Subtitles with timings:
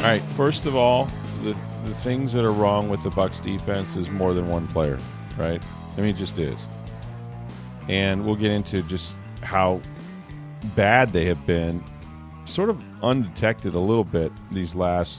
[0.00, 1.10] All right, first of all,
[1.42, 4.96] the, the things that are wrong with the Bucs defense is more than one player,
[5.36, 5.60] right?
[5.96, 6.58] I mean, it just is.
[7.88, 9.80] And we'll get into just how
[10.76, 11.82] bad they have been,
[12.44, 15.18] sort of undetected a little bit these last,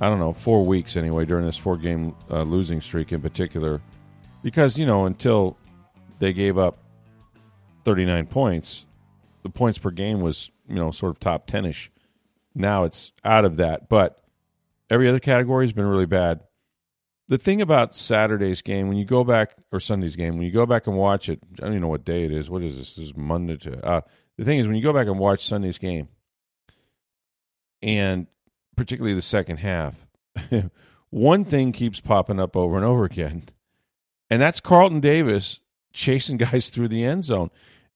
[0.00, 3.82] I don't know, four weeks anyway, during this four game uh, losing streak in particular.
[4.42, 5.58] Because, you know, until
[6.18, 6.78] they gave up
[7.84, 8.86] 39 points,
[9.42, 11.90] the points per game was, you know, sort of top 10 ish.
[12.54, 13.88] Now it's out of that.
[13.88, 14.22] But
[14.88, 16.40] every other category has been really bad
[17.30, 20.66] the thing about Saturday's game, when you go back or Sunday's game, when you go
[20.66, 22.50] back and watch it, I don't even know what day it is.
[22.50, 22.94] What is this?
[22.94, 23.86] This is Monday to.
[23.86, 24.00] Uh,
[24.36, 26.08] the thing is, when you go back and watch Sunday's game,
[27.82, 28.26] and
[28.76, 30.08] particularly the second half,
[31.10, 33.44] one thing keeps popping up over and over again,
[34.28, 35.60] and that's Carlton Davis
[35.92, 37.50] chasing guys through the end zone.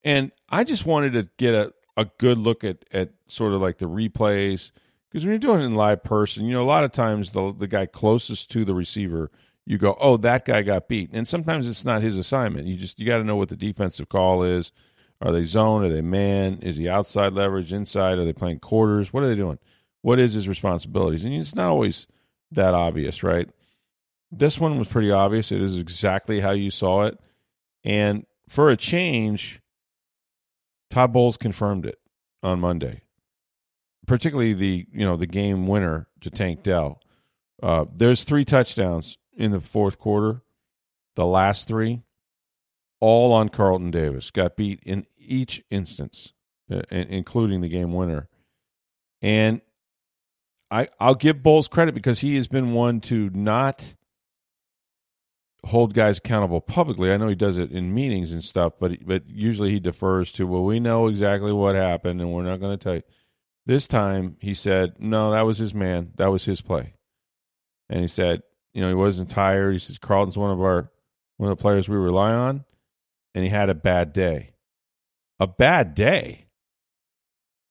[0.04, 3.78] And I just wanted to get a, a good look at, at sort of like
[3.78, 4.70] the replays
[5.14, 7.54] because when you're doing it in live person, you know, a lot of times the
[7.56, 9.30] the guy closest to the receiver,
[9.64, 12.66] you go, oh, that guy got beat, and sometimes it's not his assignment.
[12.66, 14.72] You just you got to know what the defensive call is.
[15.20, 15.84] Are they zone?
[15.84, 16.58] Are they man?
[16.62, 18.18] Is he outside leverage, inside?
[18.18, 19.12] Are they playing quarters?
[19.12, 19.60] What are they doing?
[20.02, 21.24] What is his responsibilities?
[21.24, 22.08] And it's not always
[22.50, 23.48] that obvious, right?
[24.32, 25.52] This one was pretty obvious.
[25.52, 27.20] It is exactly how you saw it.
[27.84, 29.60] And for a change,
[30.94, 31.98] Todd Bowles confirmed it
[32.42, 33.02] on Monday
[34.06, 37.00] particularly the you know the game winner to Tank Dell.
[37.62, 40.42] Uh, there's three touchdowns in the fourth quarter.
[41.16, 42.02] The last three,
[43.00, 46.32] all on Carlton Davis, got beat in each instance,
[46.70, 48.28] uh, including the game winner.
[49.22, 49.60] And
[50.70, 53.94] I I'll give Bowles credit because he has been one to not
[55.64, 57.12] hold guys accountable publicly.
[57.12, 60.46] I know he does it in meetings and stuff, but but usually he defers to
[60.46, 63.02] well, we know exactly what happened, and we're not going to tell you.
[63.66, 66.12] This time he said, no, that was his man.
[66.16, 66.94] That was his play.
[67.88, 68.42] And he said,
[68.74, 69.72] you know, he wasn't tired.
[69.72, 70.90] He says, Carlton's one of our,
[71.38, 72.64] one of the players we rely on.
[73.34, 74.52] And he had a bad day.
[75.40, 76.46] A bad day.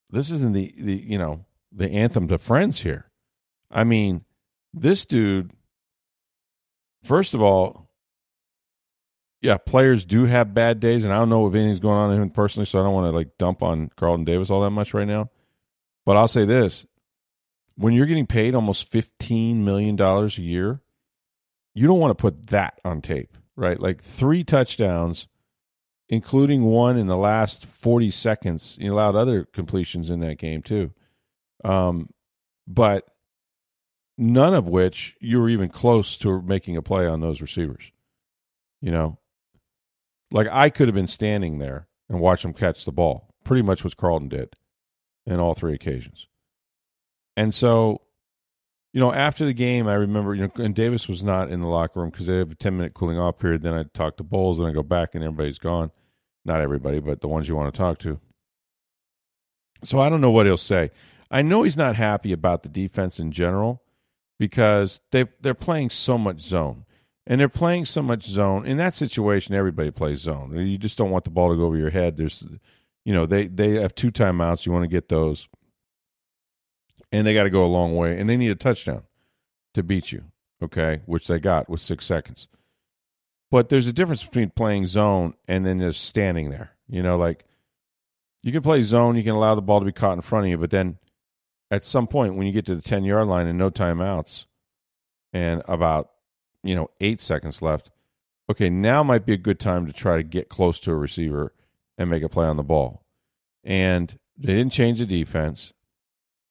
[0.10, 3.10] This isn't the, the you know, the anthem to friends here.
[3.72, 4.26] I mean,
[4.74, 5.52] this dude,
[7.04, 7.83] first of all,
[9.44, 12.22] yeah, players do have bad days, and I don't know if anything's going on in
[12.22, 14.94] him personally, so I don't want to like dump on Carlton Davis all that much
[14.94, 15.30] right now.
[16.06, 16.86] But I'll say this
[17.76, 20.80] when you're getting paid almost $15 million a year,
[21.76, 23.78] you don't want to put that on tape, right?
[23.78, 25.28] Like three touchdowns,
[26.08, 28.78] including one in the last 40 seconds.
[28.80, 30.92] You allowed other completions in that game, too.
[31.66, 32.10] Um,
[32.66, 33.08] but
[34.18, 37.92] none of which you were even close to making a play on those receivers.
[38.80, 39.18] You know,
[40.34, 43.30] like I could have been standing there and watch them catch the ball.
[43.46, 44.56] Pretty much what Carlton did
[45.26, 46.28] in all three occasions.
[47.38, 48.02] And so,
[48.92, 51.68] you know, after the game, I remember, you know, and Davis was not in the
[51.68, 53.62] locker room because they have a 10 minute cooling off period.
[53.62, 55.92] Then I talk to Bowles and I go back and everybody's gone.
[56.46, 58.20] Not everybody, but the ones you want to talk to.
[59.84, 60.92] So I don't know what he'll say.
[61.32, 63.82] I know he's not happy about the defense in general
[64.40, 66.86] because they they're playing so much zone.
[67.26, 68.66] And they're playing so much zone.
[68.66, 70.56] In that situation, everybody plays zone.
[70.56, 72.18] You just don't want the ball to go over your head.
[72.18, 72.44] There's
[73.06, 74.66] you know they they have two timeouts.
[74.66, 75.48] You want to get those,
[77.12, 79.04] and they got to go a long way, and they need a touchdown
[79.74, 80.24] to beat you.
[80.62, 82.48] Okay, which they got with six seconds.
[83.52, 86.72] But there's a difference between playing zone and then just standing there.
[86.90, 87.46] You know, like
[88.42, 90.50] you can play zone, you can allow the ball to be caught in front of
[90.50, 90.98] you, but then
[91.72, 94.46] at some point when you get to the ten yard line and no timeouts,
[95.32, 96.10] and about
[96.64, 97.90] you know eight seconds left,
[98.50, 101.54] okay, now might be a good time to try to get close to a receiver
[101.98, 103.04] and make a play on the ball.
[103.64, 105.74] And they didn't change the defense.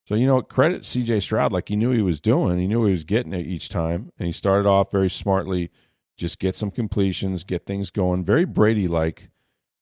[0.06, 2.58] So, you know, credit CJ Stroud, like he knew he was doing.
[2.58, 4.12] He knew he was getting it each time.
[4.18, 5.70] And he started off very smartly,
[6.16, 8.24] just get some completions, get things going.
[8.24, 9.30] Very Brady like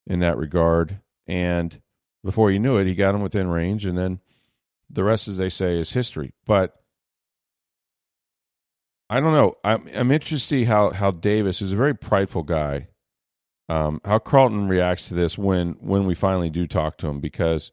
[0.06, 1.00] in that regard.
[1.26, 1.80] And
[2.22, 3.86] before you knew it, he got him within range.
[3.86, 4.20] And then
[4.90, 6.34] the rest, as they say, is history.
[6.44, 6.79] But
[9.10, 9.56] I don't know.
[9.62, 12.86] I'm, I'm interested to see how, how Davis is a very prideful guy
[13.70, 17.70] um, how Carlton reacts to this when when we finally do talk to him because,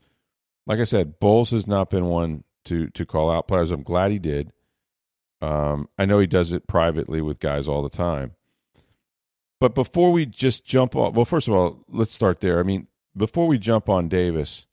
[0.68, 3.72] like I said, Bowles has not been one to to call out players.
[3.72, 4.54] I'm glad he did.
[5.42, 8.34] Um, I know he does it privately with guys all the time.
[9.60, 12.60] But before we just jump on, well, first of all, let's start there.
[12.60, 12.86] I mean,
[13.16, 14.68] before we jump on Davis,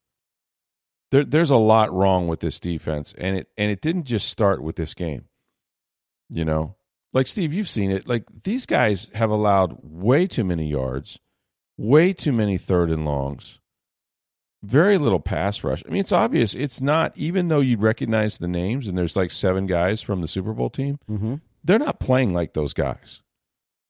[1.11, 4.63] there, there's a lot wrong with this defense, and it and it didn't just start
[4.63, 5.25] with this game.
[6.31, 6.77] You know,
[7.13, 8.09] like Steve, you've seen it.
[8.09, 11.19] Like these guys have allowed way too many yards,
[11.77, 13.59] way too many third and longs,
[14.63, 15.83] very little pass rush.
[15.87, 16.55] I mean, it's obvious.
[16.55, 20.29] It's not even though you recognize the names, and there's like seven guys from the
[20.29, 20.99] Super Bowl team.
[21.11, 21.35] Mm-hmm.
[21.63, 23.21] They're not playing like those guys.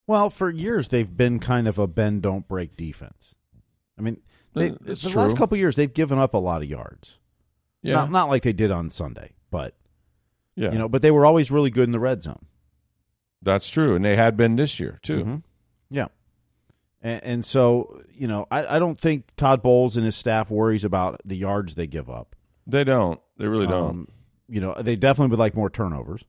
[0.06, 3.34] Well, for years they've been kind of a bend don't break defense.
[3.98, 4.20] I mean,
[4.54, 5.12] they, Uh, the true.
[5.22, 7.18] last couple years they've given up a lot of yards.
[7.82, 9.74] Yeah, Not, not like they did on Sunday, but
[10.56, 12.46] yeah, you know, but they were always really good in the red zone.
[13.42, 15.24] that's true, and they had been this year too.
[15.24, 15.42] Mhm.
[15.90, 16.06] Yeah.
[17.02, 20.82] And, and so, you know, I, I don't think Todd Bowles and his staff worries
[20.84, 22.34] about the yards they give up.
[22.66, 23.20] They don't.
[23.36, 23.90] They really don't.
[23.90, 24.08] Um,
[24.48, 26.24] you know, they definitely would like more turnovers.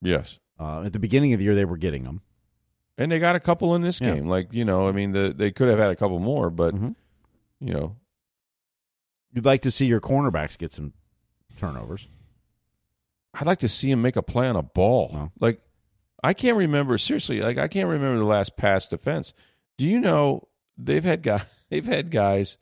[0.00, 2.20] yes, Uh, at the beginning of the year, they were getting them.
[2.96, 4.14] and they got a couple in this Yeah.
[4.14, 4.28] game.
[4.28, 6.94] Like you know, I mean, the, they could have had a couple more, but Mhm.
[7.60, 7.96] you know,
[9.32, 10.92] You'd like to see your cornerbacks get some
[11.56, 12.08] turnovers.
[13.34, 15.10] I'd like to see him make a play on a ball.
[15.12, 15.32] No.
[15.40, 15.60] Like
[16.22, 17.40] I can't remember seriously.
[17.40, 19.32] Like I can't remember the last pass defense.
[19.78, 22.58] Do you know they've had guys they've had guys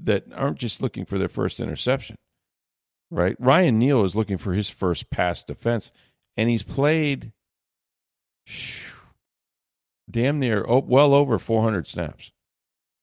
[0.00, 2.16] that aren't just looking for their first interception,
[3.10, 3.36] right?
[3.38, 5.92] Ryan Neal is looking for his first pass defense,
[6.36, 7.32] and he's played
[8.46, 8.92] phew,
[10.10, 12.30] damn near oh, well over 400 snaps.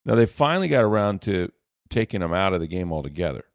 [0.05, 1.51] Now they finally got around to
[1.89, 3.45] taking him out of the game altogether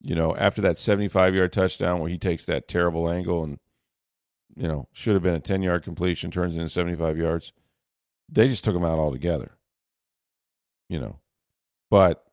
[0.00, 3.58] you know, after that 75 yard touchdown where he takes that terrible angle and,
[4.56, 7.52] you know, should have been a 10 yard completion, turns into 75 yards.
[8.28, 9.52] They just took him out altogether,
[10.88, 11.20] you know.
[11.90, 12.24] But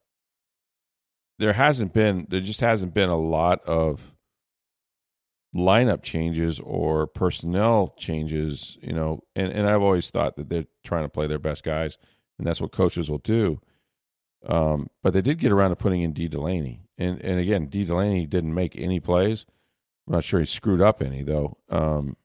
[1.39, 4.13] there hasn't been, there just hasn't been a lot of
[5.55, 9.21] lineup changes or personnel changes, you know.
[9.35, 11.97] And, and I've always thought that they're trying to play their best guys,
[12.37, 13.59] and that's what coaches will do.
[14.47, 17.85] Um, but they did get around to putting in Dee Delaney, and and again, Dee
[17.85, 19.45] Delaney didn't make any plays.
[20.07, 21.57] I'm not sure he screwed up any though.
[21.69, 22.17] Um,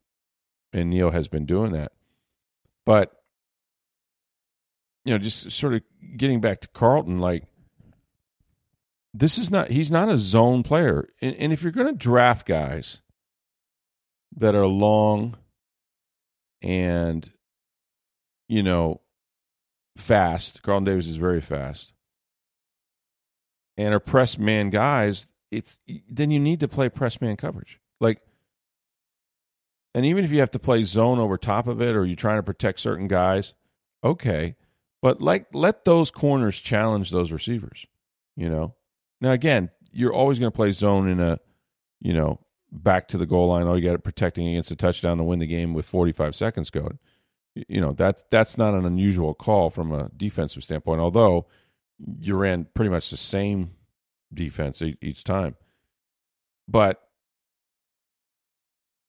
[0.72, 1.92] and Neal has been doing that,
[2.84, 3.12] but
[5.04, 5.82] you know, just sort of
[6.16, 7.44] getting back to Carlton, like
[9.14, 12.46] this is not he's not a zone player, and, and if you're going to draft
[12.46, 13.00] guys
[14.36, 15.36] that are long
[16.60, 17.30] and
[18.48, 19.00] you know
[19.96, 21.92] fast, Carlton Davis is very fast
[23.78, 25.80] and are press man guys, it's
[26.10, 27.80] then you need to play press man coverage.
[28.00, 28.20] Like
[29.94, 32.38] and even if you have to play zone over top of it or you're trying
[32.38, 33.54] to protect certain guys,
[34.04, 34.56] okay.
[35.00, 37.86] But like let those corners challenge those receivers,
[38.36, 38.74] you know.
[39.20, 41.38] Now again, you're always going to play zone in a,
[42.00, 42.40] you know,
[42.70, 43.66] back to the goal line.
[43.66, 46.70] All you got it protecting against a touchdown to win the game with 45 seconds
[46.70, 46.98] going.
[47.54, 51.00] You know that's that's not an unusual call from a defensive standpoint.
[51.00, 51.46] Although
[52.20, 53.72] you ran pretty much the same
[54.32, 55.56] defense each time.
[56.68, 57.00] But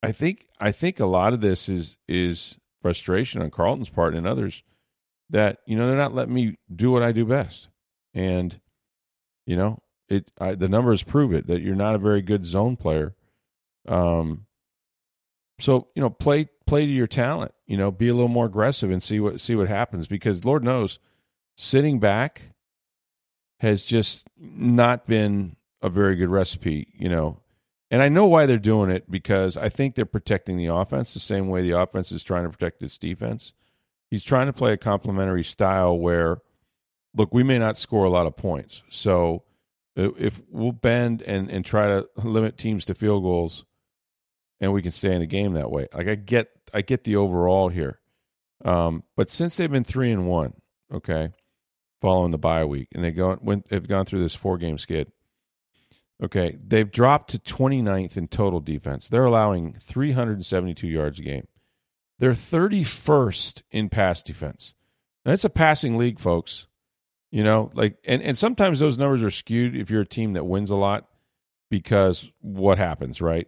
[0.02, 4.26] I think I think a lot of this is is frustration on Carlton's part and
[4.26, 4.62] others
[5.30, 7.68] that you know they're not letting me do what I do best,
[8.14, 8.60] and
[9.46, 10.30] you know it.
[10.40, 13.14] I, the numbers prove it that you're not a very good zone player.
[13.86, 14.46] Um,
[15.60, 17.52] so you know play play to your talent.
[17.66, 20.64] You know, be a little more aggressive and see what see what happens because Lord
[20.64, 20.98] knows,
[21.56, 22.49] sitting back
[23.60, 27.38] has just not been a very good recipe, you know.
[27.90, 31.20] And I know why they're doing it because I think they're protecting the offense the
[31.20, 33.52] same way the offense is trying to protect its defense.
[34.10, 36.38] He's trying to play a complementary style where,
[37.14, 38.82] look, we may not score a lot of points.
[38.88, 39.42] So
[39.96, 43.64] if we'll bend and, and try to limit teams to field goals
[44.60, 45.86] and we can stay in the game that way.
[45.92, 47.98] Like I get I get the overall here.
[48.64, 50.54] Um, but since they've been three and one,
[50.92, 51.32] okay,
[52.00, 55.10] following the bye week, and they go went have gone through this four game skid.
[56.22, 59.08] Okay, they've dropped to 29th in total defense.
[59.08, 61.48] They're allowing 372 yards a game.
[62.18, 64.74] They're 31st in pass defense.
[65.24, 66.66] Now, it's a passing league, folks.
[67.30, 70.44] You know, like and and sometimes those numbers are skewed if you're a team that
[70.44, 71.06] wins a lot
[71.70, 73.46] because what happens, right?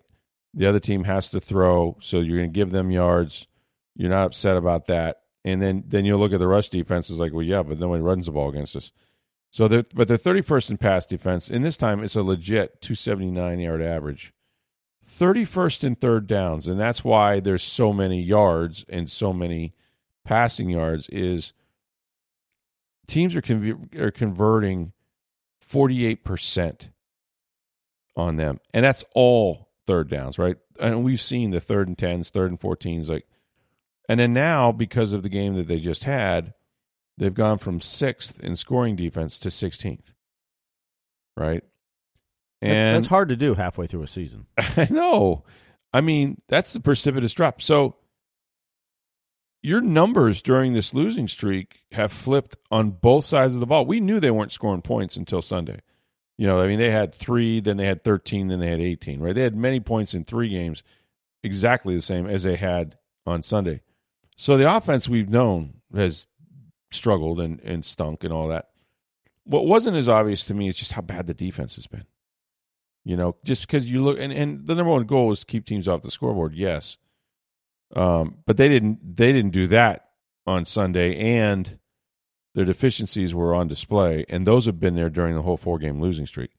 [0.55, 3.47] The other team has to throw, so you're going to give them yards.
[3.97, 7.19] You're not upset about that, and then then you'll look at the rush defense is
[7.19, 8.93] like, well, yeah, but nobody runs the ball against us.
[9.51, 13.61] So they're but they're 31st in pass defense, and this time it's a legit 279
[13.61, 14.33] yard average.
[15.11, 19.75] 31st in third downs, and that's why there's so many yards and so many
[20.25, 21.09] passing yards.
[21.11, 21.53] Is
[23.07, 24.93] teams are conv- are converting
[25.73, 26.89] 48%
[28.17, 28.61] on them.
[28.75, 30.57] And that's all third downs, right?
[30.79, 33.27] And we've seen the third and 10s, third and 14s like
[34.09, 36.55] and then now because of the game that they just had,
[37.19, 40.13] they've gone from 6th in scoring defense to 16th.
[41.37, 41.63] Right?
[42.61, 44.47] And that's hard to do halfway through a season.
[44.59, 45.45] I know.
[45.93, 47.61] I mean, that's the precipitous drop.
[47.61, 47.97] So
[49.63, 53.87] your numbers during this losing streak have flipped on both sides of the ball.
[53.87, 55.81] We knew they weren't scoring points until Sunday.
[56.39, 59.21] You know, I mean, they had three, then they had 13, then they had 18,
[59.21, 59.35] right?
[59.35, 60.83] They had many points in three games,
[61.43, 63.83] exactly the same as they had on Sunday.
[64.37, 66.27] So the offense we've known has
[66.91, 68.69] struggled and, and stunk and all that.
[69.45, 72.05] What wasn't as obvious to me is just how bad the defense has been.
[73.05, 75.89] You know, just because you look and, and the number one goal is keep teams
[75.89, 76.97] off the scoreboard, yes.
[77.95, 80.09] Um, but they didn't they didn't do that
[80.47, 81.79] on Sunday and
[82.55, 86.01] their deficiencies were on display, and those have been there during the whole four game
[86.01, 86.51] losing streak.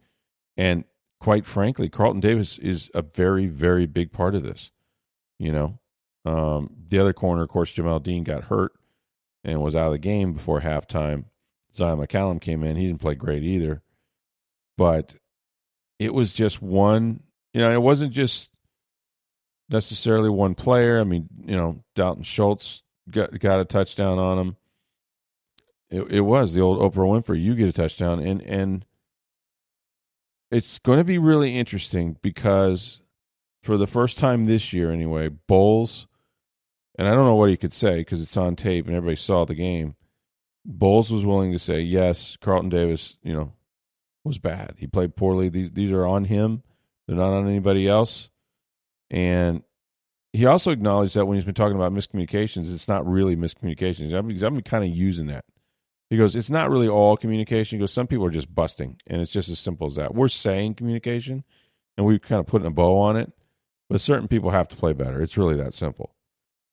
[0.57, 0.85] And
[1.19, 4.71] quite frankly, Carlton Davis is a very, very big part of this.
[5.39, 5.79] You know,
[6.25, 8.73] um, the other corner, of course, Jamel Dean got hurt
[9.43, 11.25] and was out of the game before halftime.
[11.75, 12.75] Zyon McCollum came in.
[12.75, 13.81] He didn't play great either.
[14.77, 15.13] But
[15.99, 17.21] it was just one,
[17.53, 18.49] you know, it wasn't just
[19.69, 20.99] necessarily one player.
[20.99, 24.57] I mean, you know, Dalton Schultz got, got a touchdown on him.
[25.89, 27.41] It, it was the old Oprah Winfrey.
[27.41, 28.85] You get a touchdown, and and
[30.49, 32.99] it's going to be really interesting because
[33.61, 36.07] for the first time this year, anyway, Bowles,
[36.97, 39.45] and I don't know what he could say because it's on tape and everybody saw
[39.45, 39.95] the game.
[40.65, 43.53] Bowles was willing to say yes, Carlton Davis, you know,
[44.23, 44.75] was bad.
[44.77, 45.49] He played poorly.
[45.49, 46.63] These these are on him.
[47.07, 48.29] They're not on anybody else.
[49.09, 49.63] And
[50.31, 54.13] he also acknowledged that when he's been talking about miscommunications, it's not really miscommunications.
[54.13, 55.45] I've been, I've been kind of using that.
[56.09, 57.77] He goes, it's not really all communication.
[57.77, 60.15] He goes, some people are just busting, and it's just as simple as that.
[60.15, 61.43] We're saying communication,
[61.97, 63.31] and we're kind of putting a bow on it,
[63.89, 65.21] but certain people have to play better.
[65.21, 66.15] It's really that simple.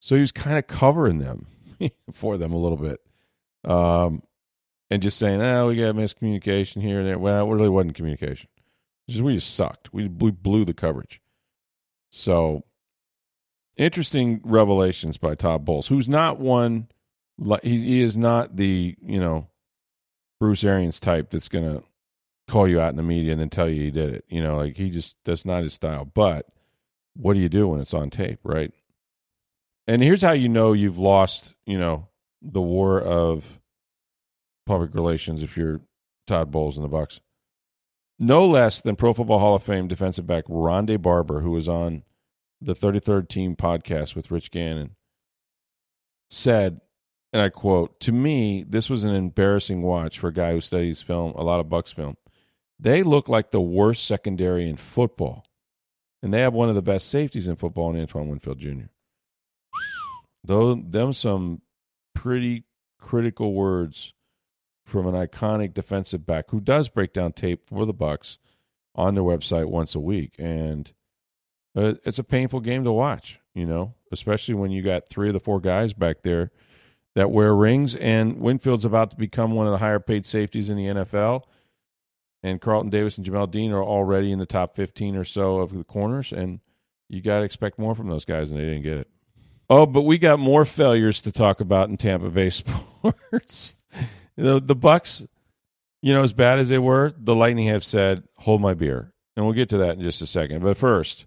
[0.01, 1.47] So he was kind of covering them
[2.13, 3.01] for them a little bit,
[3.65, 4.23] um,
[4.91, 8.49] and just saying, "Oh, we got miscommunication here and there." Well, it really wasn't communication.
[9.09, 9.93] Just, we just sucked.
[9.93, 11.21] We blew, blew the coverage.
[12.11, 12.65] So
[13.77, 16.89] interesting revelations by Todd Bowles, who's not one.
[17.63, 19.49] He, he is not the you know
[20.41, 21.83] Bruce Arians type that's going to
[22.49, 24.25] call you out in the media and then tell you he did it.
[24.29, 26.05] You know, like he just that's not his style.
[26.05, 26.47] But
[27.15, 28.73] what do you do when it's on tape, right?
[29.87, 32.09] And here's how you know you've lost, you know,
[32.43, 33.59] the war of
[34.67, 35.81] public relations if you're
[36.27, 37.21] Todd Bowles in the Bucs.
[38.19, 42.05] No less than Pro Football Hall of Fame defensive back Rondé Barber, who was on
[42.61, 44.97] the 33rd Team podcast with Rich Gannon,
[46.29, 46.81] said,
[47.33, 51.01] and I quote, To me, this was an embarrassing watch for a guy who studies
[51.03, 52.17] film, a lot of Bucs film.
[52.79, 55.45] They look like the worst secondary in football.
[56.23, 58.89] And they have one of the best safeties in football in Antoine Winfield Jr.
[60.43, 61.63] Though them some
[62.15, 62.65] pretty
[62.99, 64.13] critical words
[64.85, 68.39] from an iconic defensive back who does break down tape for the Bucs
[68.95, 70.35] on their website once a week.
[70.39, 70.93] And
[71.77, 75.35] uh, it's a painful game to watch, you know, especially when you got three of
[75.35, 76.51] the four guys back there
[77.15, 77.95] that wear rings.
[77.95, 81.45] And Winfield's about to become one of the higher paid safeties in the NFL.
[82.43, 85.77] And Carlton Davis and Jamel Dean are already in the top 15 or so of
[85.77, 86.33] the corners.
[86.33, 86.61] And
[87.09, 89.11] you got to expect more from those guys, and they didn't get it.
[89.71, 93.77] Oh, but we got more failures to talk about in Tampa Bay sports.
[94.37, 95.27] the, the Bucs,
[96.03, 99.13] you know, as bad as they were, the Lightning have said, hold my beer.
[99.37, 100.61] And we'll get to that in just a second.
[100.63, 101.27] But first,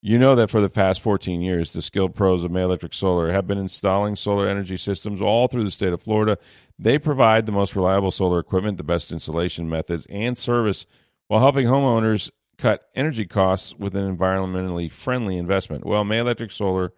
[0.00, 3.30] you know that for the past 14 years, the skilled pros of May Electric Solar
[3.30, 6.38] have been installing solar energy systems all through the state of Florida.
[6.78, 10.86] They provide the most reliable solar equipment, the best installation methods, and service
[11.28, 15.84] while helping homeowners cut energy costs with an environmentally friendly investment.
[15.84, 16.92] Well, May Electric Solar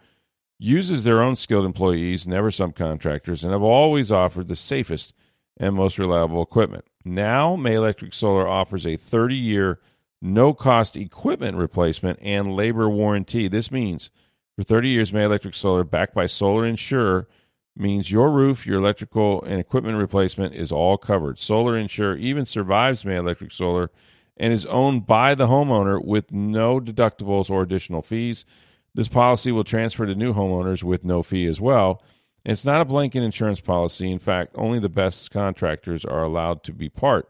[0.64, 5.12] uses their own skilled employees, never subcontractors, and have always offered the safest
[5.58, 6.86] and most reliable equipment.
[7.04, 9.80] Now, May Electric Solar offers a 30 year
[10.22, 13.46] no cost equipment replacement and labor warranty.
[13.46, 14.08] This means
[14.56, 17.28] for 30 years, May Electric Solar, backed by Solar Insure,
[17.76, 21.38] means your roof, your electrical, and equipment replacement is all covered.
[21.38, 23.90] Solar Insure even survives May Electric Solar
[24.38, 28.46] and is owned by the homeowner with no deductibles or additional fees.
[28.94, 32.02] This policy will transfer to new homeowners with no fee as well.
[32.44, 34.10] It's not a blanket insurance policy.
[34.10, 37.28] In fact, only the best contractors are allowed to be part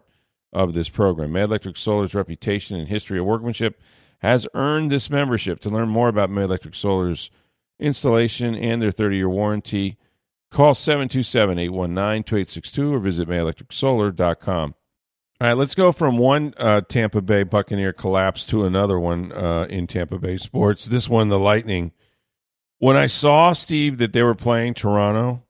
[0.53, 1.33] of this program.
[1.33, 3.81] May Electric Solar's reputation and history of workmanship
[4.19, 5.61] has earned this membership.
[5.61, 7.31] To learn more about May Electric Solar's
[7.79, 9.99] installation and their 30 year warranty,
[10.55, 14.77] Call 727 819 2862 or visit mayelectricsolar.com.
[15.45, 19.67] All right, let's go from one uh, Tampa Bay Buccaneer collapse to another one uh,
[19.69, 20.87] in Tampa Bay sports.
[20.87, 21.93] This one, the Lightning.
[22.79, 25.43] When I saw, Steve, that they were playing Toronto,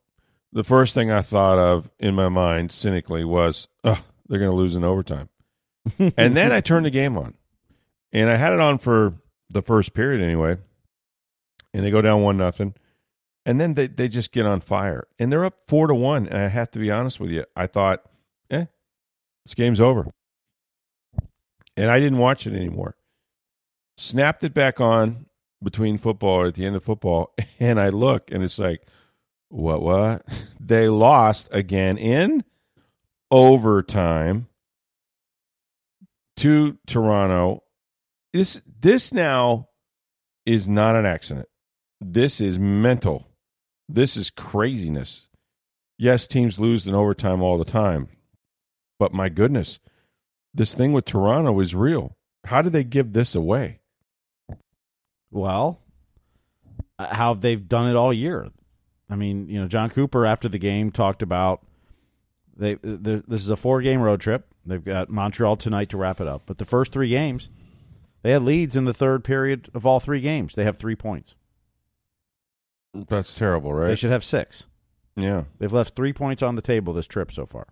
[0.51, 4.57] the first thing I thought of in my mind, cynically, was, oh, they're going to
[4.57, 5.29] lose in overtime.
[6.17, 7.35] and then I turned the game on.
[8.13, 9.15] And I had it on for
[9.49, 10.57] the first period anyway.
[11.73, 12.75] And they go down 1 nothing
[13.47, 16.39] and then they, they just get on fire and they're up four to one and
[16.39, 18.03] i have to be honest with you i thought
[19.45, 20.07] this game's over.
[21.77, 22.97] And i didn't watch it anymore.
[23.97, 25.27] Snapped it back on
[25.63, 28.83] between football or at the end of football and i look and it's like
[29.49, 30.23] what what?
[30.67, 32.43] They lost again in
[33.31, 34.49] overtime
[36.39, 37.63] to toronto.
[38.33, 39.69] This this now
[40.47, 41.49] is not an accident.
[42.01, 43.29] This is mental.
[43.91, 45.29] This is craziness.
[45.99, 48.09] Yes, teams lose in overtime all the time.
[49.05, 49.81] But my goodness,
[50.55, 52.17] this thing with Toronto is real.
[52.45, 53.81] How did they give this away?
[55.31, 55.83] Well,
[56.99, 58.49] uh, how they've done it all year.
[59.11, 61.67] I mean, you know, Jon Cooper after the game talked about
[62.57, 64.47] they this is a four game road trip.
[64.65, 66.45] They've got Montreal tonight to wrap it up.
[66.47, 67.51] But the first three games,
[68.23, 70.55] they had leads in the third period of all three games.
[70.55, 71.35] They have three points.
[72.95, 73.89] That's terrible, right?
[73.89, 74.65] They should have six.
[75.15, 75.45] Yeah.
[75.59, 77.67] They've left three points on the table this trip so far.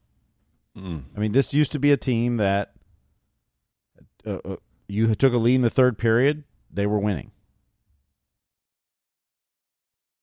[0.77, 1.05] Mm.
[1.17, 2.73] I mean, this used to be a team that
[4.27, 4.57] uh, uh,
[4.89, 7.31] you took a lead in the third period, they were winning.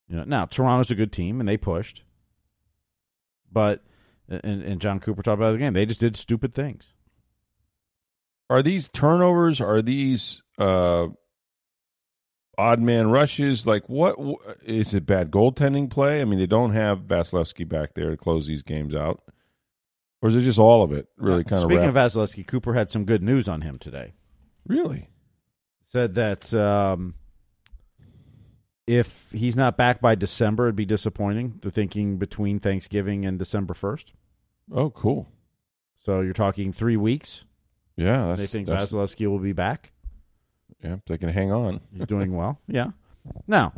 [0.07, 2.03] You know, now Toronto's a good team and they pushed,
[3.51, 3.83] but
[4.27, 5.73] and, and Jon Cooper talked about the game.
[5.73, 6.93] They just did stupid things.
[8.49, 9.61] Are these turnovers?
[9.61, 11.07] Are these uh,
[12.57, 13.67] odd man rushes?
[13.67, 14.17] Like, what
[14.63, 15.05] is it?
[15.05, 16.21] Bad goaltending play?
[16.21, 19.21] I mean, they don't have Vasilevskiy back there to close these games out,
[20.21, 21.07] or is it just all of it?
[21.17, 21.83] Really, kind Speaking of.
[21.83, 24.13] Speaking of Vasilevskiy, Cooper had some good news on him today.
[24.67, 25.09] Really?
[25.83, 27.15] Said that um,
[28.85, 31.59] if he's not back by December, it'd be disappointing.
[31.61, 34.13] They're thinking between Thanksgiving and December first.
[34.71, 35.27] Oh, cool.
[36.03, 37.45] So you're talking three weeks.
[37.95, 39.91] Yeah, they think Vasilevskiy will be back.
[40.83, 41.81] Yeah, they can hang on.
[41.93, 42.59] He's doing well.
[42.67, 42.91] Yeah.
[43.47, 43.73] Now,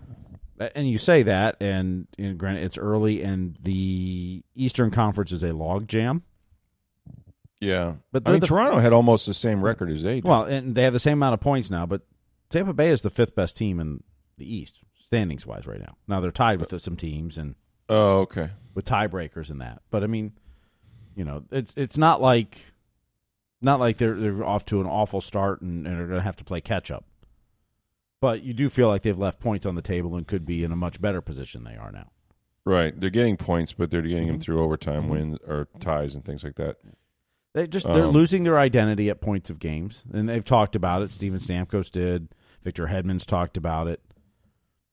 [0.75, 5.51] and you say that, and, and granted, it's early, and the Eastern Conference is a
[5.51, 6.23] log jam.
[7.61, 10.15] Yeah, but I mean, Toronto had almost the same record as they.
[10.15, 10.23] Did.
[10.23, 12.01] Well, and they have the same amount of points now, but
[12.49, 14.03] Tampa Bay is the fifth best team in
[14.37, 15.95] the East standings wise right now.
[16.07, 17.55] Now they're tied with some teams and
[17.87, 19.83] oh, okay, with tiebreakers and that.
[19.91, 20.33] But I mean,
[21.15, 22.57] you know, it's it's not like
[23.61, 26.37] not like they're they're off to an awful start and, and are going to have
[26.37, 27.05] to play catch up.
[28.19, 30.71] But you do feel like they've left points on the table and could be in
[30.71, 32.11] a much better position they are now.
[32.63, 34.33] Right, they're getting points, but they're getting mm-hmm.
[34.33, 35.11] them through overtime mm-hmm.
[35.11, 36.77] wins or ties and things like that.
[37.53, 41.01] They just they're um, losing their identity at points of games, and they've talked about
[41.01, 41.11] it.
[41.11, 42.29] Steven Stamkos did.
[42.63, 44.01] Victor Hedman's talked about it.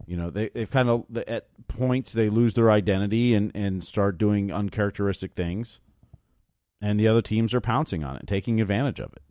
[0.07, 4.19] You know, they they've kind of at points they lose their identity and and start
[4.19, 5.81] doing uncharacteristic things
[6.81, 9.23] and the other teams are pouncing on it, taking advantage of it.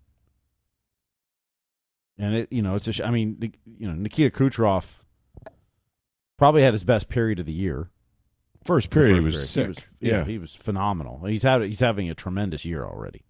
[2.18, 2.94] And it, you know, it's a.
[2.94, 4.96] Sh- I mean, you know, Nikita Kucherov
[6.38, 7.92] probably had his best period of the year.
[8.68, 9.48] First period, first he was period.
[9.48, 9.64] sick.
[9.64, 11.26] He was, yeah, yeah, he was phenomenal.
[11.26, 13.24] He's had he's having a tremendous year already,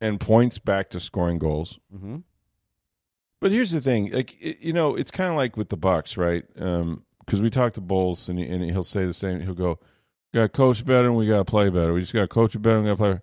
[0.00, 1.78] and points back to scoring goals.
[1.94, 2.16] Mm-hmm.
[3.40, 6.44] But here's the thing, like you know, it's kind of like with the Bucs, right?
[6.54, 9.40] Because um, we talked to Bowles, and, he, and he'll say the same.
[9.40, 9.78] He'll go,
[10.34, 11.92] "Got to coach better, and we got to play better.
[11.92, 13.22] We just got to coach better, and we got to play." Better.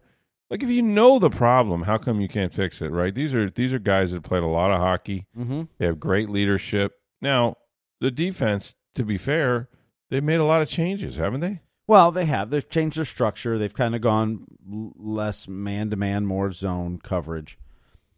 [0.49, 2.91] Like if you know the problem, how come you can't fix it?
[2.91, 3.13] Right?
[3.13, 5.25] These are these are guys that played a lot of hockey.
[5.37, 5.63] Mm-hmm.
[5.79, 6.93] They have great leadership.
[7.19, 7.57] Now
[7.99, 9.69] the defense, to be fair,
[10.09, 11.61] they've made a lot of changes, haven't they?
[11.87, 12.49] Well, they have.
[12.49, 13.57] They've changed their structure.
[13.57, 17.59] They've kind of gone less man to man, more zone coverage.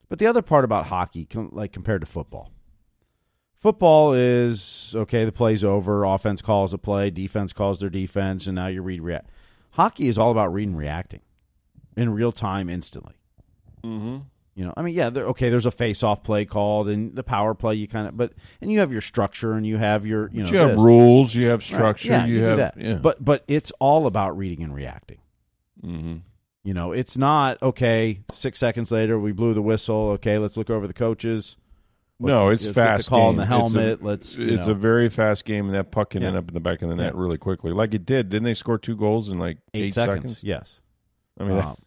[0.09, 2.51] But the other part about hockey, like compared to football,
[3.57, 5.25] football is okay.
[5.25, 6.05] The play's over.
[6.05, 7.09] Offense calls a play.
[7.09, 9.29] Defense calls their defense, and now you read react.
[9.71, 11.21] Hockey is all about reading reacting
[11.97, 13.15] in real time instantly.
[13.83, 14.17] Mm-hmm.
[14.57, 15.51] You know, I mean, yeah, okay.
[15.51, 17.75] There's a face-off play called, and the power play.
[17.75, 20.49] You kind of, but and you have your structure, and you have your, you know,
[20.49, 20.79] you have this.
[20.79, 22.21] rules, you have structure, right.
[22.21, 22.73] yeah, you, you have, that.
[22.75, 22.95] Yeah.
[22.95, 25.19] But but it's all about reading and reacting.
[25.85, 26.15] Mm-hmm.
[26.63, 28.21] You know, it's not okay.
[28.33, 30.09] Six seconds later, we blew the whistle.
[30.13, 31.55] Okay, let's look over the coaches.
[32.19, 33.05] no, it's fast.
[33.05, 33.29] the call game.
[33.29, 33.85] in the helmet.
[33.85, 34.37] It's a, let's.
[34.39, 34.71] It's know.
[34.71, 36.29] a very fast game, and that puck can yeah.
[36.29, 37.21] end up in the back of the net yeah.
[37.21, 38.29] really quickly, like it did.
[38.29, 40.31] Didn't they score two goals in like eight, eight seconds?
[40.31, 40.39] seconds?
[40.41, 40.79] Yes.
[41.39, 41.77] I mean, um,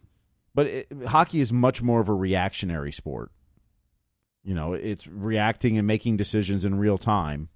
[0.54, 3.30] but it, hockey is much more of a reactionary sport.
[4.42, 7.48] You know, it's reacting and making decisions in real time,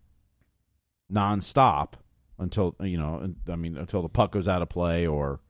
[1.12, 1.94] nonstop.
[2.38, 3.32] until you know.
[3.48, 5.40] I mean, until the puck goes out of play or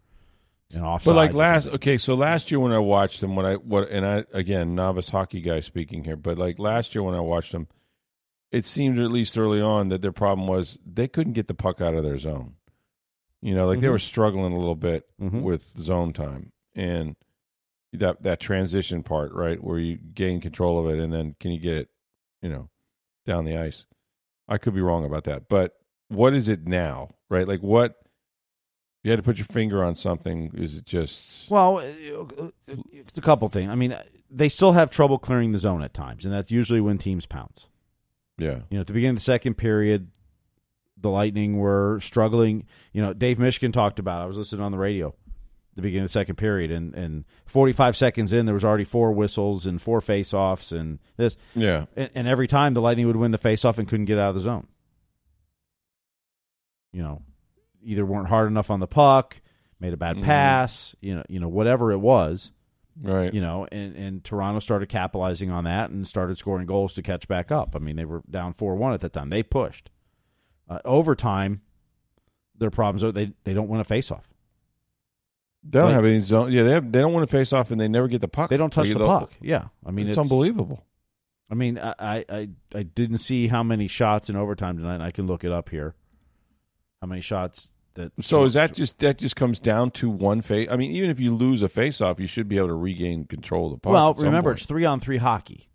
[0.70, 1.10] an offside.
[1.12, 4.06] But like last, okay, so last year when I watched them, when I what, and
[4.06, 7.68] I again novice hockey guy speaking here, but like last year when I watched them,
[8.52, 11.80] it seemed at least early on that their problem was they couldn't get the puck
[11.80, 12.54] out of their zone.
[13.40, 13.92] You know, like they Mhm.
[13.92, 15.42] were struggling a little bit Mhm.
[15.42, 17.16] with zone time and
[17.98, 21.60] that that transition part, right, where you gain control of it and then can you
[21.60, 21.88] get it,
[22.42, 22.68] you know,
[23.26, 23.84] down the ice.
[24.48, 25.72] I could be wrong about that, but
[26.08, 27.48] what is it now, right?
[27.48, 27.94] Like what
[29.02, 32.48] you had to put your finger on something, is it just Well, uh,
[32.90, 33.70] it's a couple things.
[33.70, 33.96] I mean,
[34.30, 37.68] they still have trouble clearing the zone at times, and that's usually when teams pounce.
[38.38, 38.60] yeah.
[38.70, 40.08] You know, at the beginning of the second period,
[40.96, 42.66] the Lightning were struggling.
[42.92, 44.20] You know, Dave Mishkin talked about.
[44.20, 44.24] it.
[44.24, 45.14] I was listening on the radio
[45.74, 49.12] the beginning of the second period, and and 45 seconds in, there was already four
[49.12, 51.86] whistles and four face-offs and this, Yeah.
[51.96, 54.34] and, and every time the Lightning would win the face-off and couldn't get out of
[54.36, 54.66] the zone.
[56.92, 57.22] You know,
[57.82, 59.40] either weren't hard enough on the puck,
[59.80, 60.22] made a bad Mhm.
[60.24, 60.94] pass.
[61.00, 62.52] You know, you know whatever it was
[63.02, 63.34] Right.
[63.34, 67.26] you know, and, and Toronto started capitalizing on that and started scoring goals to catch
[67.26, 67.74] back up.
[67.74, 69.30] I mean, they were down 4 1 at the time.
[69.30, 69.90] They pushed.
[70.68, 71.62] Uh, overtime,
[72.56, 74.30] their problems are they, they don't win a faceoff.
[75.64, 76.52] They don't Like- have any zone.
[76.52, 78.50] Yeah, they have, they don't want to face off, and they never get the puck.
[78.50, 79.32] They don't touch Like, the puck.
[79.40, 79.68] Yeah.
[79.84, 80.84] I mean, it's, it's, unbelievable.
[81.50, 85.00] I mean, I, I, I, I didn't see how many shots in overtime tonight.
[85.00, 85.94] I can look it up here.
[87.00, 88.12] How many shots that.
[88.20, 90.68] So is that just that just comes down to one face?
[90.70, 93.24] I mean, even if you lose a face off, you should be able to regain
[93.24, 93.92] control of the puck.
[93.92, 94.60] Well, remember, point.
[94.60, 95.68] it's three on three hockey.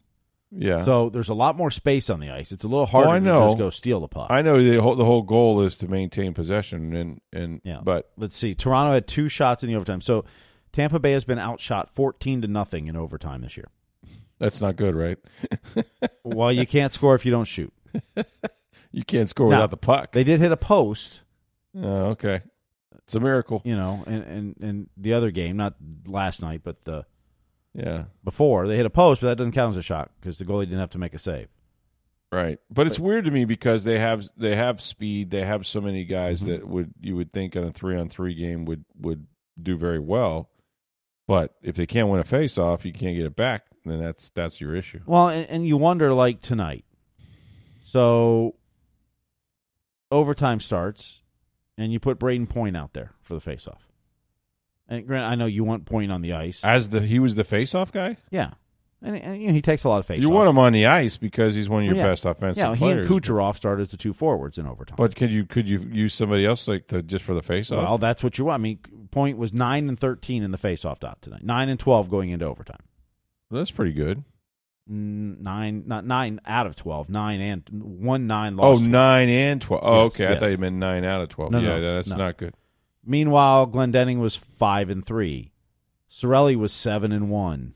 [0.52, 0.84] Yeah.
[0.84, 2.52] So there's a lot more space on the ice.
[2.52, 3.48] It's a little harder Oh, I to know.
[3.48, 4.28] just go steal the puck.
[4.30, 7.82] I know the whole the whole goal is to maintain possession, and and Yeah.
[7.84, 8.54] but let's see.
[8.56, 10.02] Toronto had two shots in the overtime.
[10.02, 10.26] So
[10.72, 13.68] Tampa Bay has been outshot 14 to nothing in overtime this year.
[14.40, 15.18] that's not good, right?
[16.24, 17.74] well, you can't score if you don't shoot.
[18.92, 20.12] You can't score Now, without the puck.
[20.14, 21.22] They did hit a post,
[21.78, 22.42] oh, okay,
[23.04, 23.62] it's a miracle.
[23.64, 25.76] you know, and and, and the other game, not
[26.08, 27.06] last night, but the
[27.74, 30.46] Yeah, before they hit a post, but that doesn't count as a shot because the
[30.46, 31.48] goalie didn't have to make a save.
[32.32, 32.58] right.
[32.72, 35.30] But it's weird to me because they have they have speed.
[35.30, 36.52] They have so many guys Mm-hmm.
[36.52, 39.28] that would you would think on a three on three game would would
[39.62, 40.50] do very well.
[41.28, 43.66] But if they can't win a face off, you can't get it back.
[43.86, 45.02] Then that's that's your issue.
[45.06, 46.86] Well, and, and you wonder like tonight.
[47.82, 48.56] So
[50.12, 51.22] overtime starts,
[51.78, 53.82] and you put Braden Point out there for the faceoff.
[54.90, 56.64] And Grant, I know you want Point on the ice.
[56.66, 58.18] As the he was the face off guy.
[58.32, 58.52] yeah,
[59.04, 60.22] and, and you know, he takes a lot of faceoffs.
[60.22, 62.08] You want him on the ice because he's one of your Yeah.
[62.08, 63.08] best offensive Yeah, he players.
[63.10, 64.96] and Kucherov started as the two forwards in overtime.
[64.98, 67.84] But could you could you use somebody else like to, just for the face off?
[67.84, 68.56] well, that's what you want.
[68.60, 68.80] I mean,
[69.12, 71.44] Point was nine and thirteen in the faceoff dot tonight.
[71.44, 72.82] Nine and twelve going into overtime.
[73.52, 74.24] that's pretty good.
[74.92, 77.10] Mm, Nine, not nine out of twelve.
[77.10, 78.84] Nine and one nine Oh, lost.
[78.84, 79.84] nine and twelve.
[79.86, 80.26] Oh, Yes, okay.
[80.26, 80.40] I yes.
[80.40, 81.52] thought you meant nine out of twelve.
[81.52, 82.16] No, yeah, no, that's no.
[82.16, 82.54] not good.
[83.10, 85.52] Meanwhile, Glendening was five and three.
[86.08, 87.74] Cirelli was seven and one.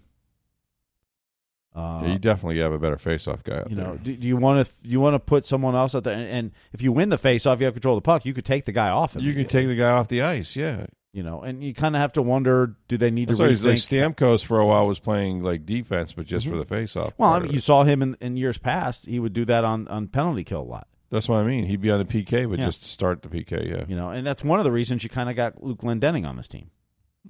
[1.76, 4.28] Uh, yeah, you definitely have a better face off guy out you know, do, do
[4.28, 4.88] you want to?
[4.88, 6.13] You want to put someone else out there?
[6.13, 8.28] And, and if you win the face-off, you have control of the puck.
[8.28, 9.15] You could take the guy off.
[9.19, 10.56] you can take the guy off the ice.
[10.56, 13.50] Yeah, you know, and you kind of have to wonder: Do they need that's to
[13.50, 13.78] he's like?
[13.78, 17.13] Stamkos for a while was playing like defense, but just for the face off.
[17.13, 17.24] Mm-hmm.
[17.24, 19.08] well, I mean, you saw him in, in years past.
[19.08, 20.88] He would do that on, on penalty kill a lot.
[21.13, 21.65] That's what I mean.
[21.65, 22.65] He'd be on the PK, but Yeah.
[22.65, 23.69] just to start the PK.
[23.69, 23.86] Yeah.
[23.88, 26.38] You know, and that's one of the reasons you kind of got Luke Glendening on
[26.38, 26.71] this team.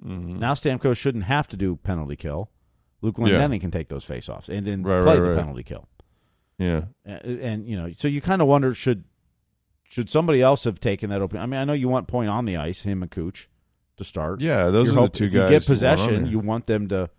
[0.02, 0.39] Mhm.
[0.39, 2.50] Now Stamkos shouldn't have to do penalty kill.
[3.02, 3.46] Luke Yeah.
[3.60, 5.38] Can take those face-offs and then Right, play right, the right.
[5.38, 5.89] penalty kill.
[6.58, 6.86] Yeah.
[7.04, 9.04] and, and you know, so you kind of wonder should
[9.84, 11.38] should somebody else have taken that open?
[11.39, 13.48] I mean, I know you want Point on the ice, him and Cooch
[13.98, 14.41] to start.
[14.41, 15.41] Yeah, those You're are the two if guys.
[15.52, 17.10] You get who want on possession, you want them to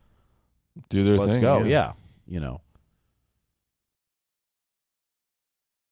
[0.88, 1.42] do their let's thing.
[1.42, 1.58] go.
[1.64, 1.92] Yeah.
[2.26, 2.62] you know.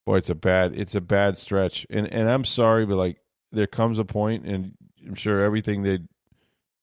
[0.04, 1.86] Boy, it's a bad it's a bad stretch.
[1.90, 3.18] And and I'm sorry, but like
[3.52, 4.72] there comes a point and
[5.06, 6.00] I'm sure everything they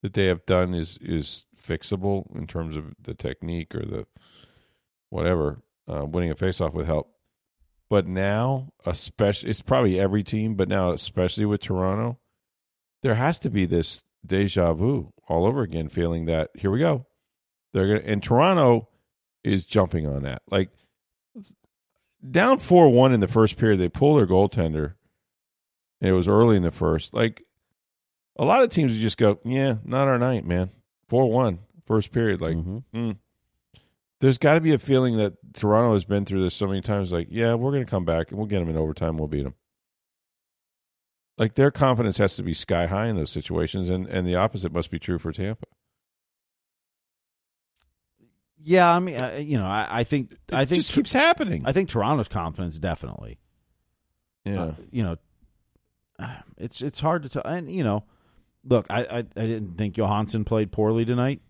[0.02, 4.08] that they have done is is fixable in terms of the technique or the
[5.10, 7.12] whatever, uh, winning a faceoff with help.
[7.90, 12.20] But now, especially it's probably every team, but now especially with Toronto,
[13.02, 17.06] there has to be this deja vu all over again, feeling that here we go.
[17.74, 18.90] They're gonna and Toronto
[19.44, 20.44] is jumping on that.
[20.50, 20.70] Like
[22.28, 24.94] down four one in the first period, they pull their goaltender.
[26.02, 27.14] And it was early in the first.
[27.14, 27.44] Like
[28.38, 30.72] a lot of teams just go, Yeah, not our night, man.
[31.08, 32.42] Four one, first period.
[32.42, 32.84] Like Mhm.
[32.94, 33.18] mm.
[34.22, 37.12] there's got to be a feeling that Toronto has been through this so many times.
[37.12, 39.18] Like, yeah, we're going to come back and we'll get them in overtime.
[39.18, 39.56] We'll beat them.
[41.38, 44.74] Like their confidence has to be sky high in those situations, and and the opposite
[44.74, 45.66] must be true for Tampa.
[48.62, 51.64] Yeah, I mean, uh, you know, I, I think I think just keeps happening.
[51.66, 53.40] I think Toronto's confidence definitely.
[54.46, 55.16] yeah, Uh, you know,
[56.58, 57.44] it's it's hard to tell.
[57.46, 58.04] And you know,
[58.66, 61.42] look, I I, I didn't think Johansson played poorly tonight,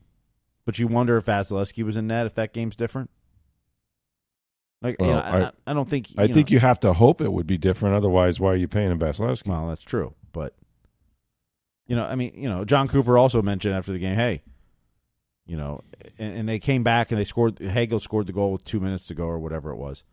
[0.66, 3.10] but you wonder if Vasilevskiy was in net if that game's different.
[4.82, 6.08] Like, you know, I, I- I don't think.
[6.18, 7.96] I think you have to hope it would be different.
[7.96, 9.48] Otherwise, why are you paying him Vasilevskiy?
[9.48, 10.56] Well, that's true, but
[11.88, 14.44] you know, I mean, you know, Jon Cooper also mentioned after the game, hey,
[15.50, 15.82] you know,
[16.18, 17.60] and, and they came back and they scored.
[17.60, 20.04] Hagel scored the goal with two minutes to go or whatever it was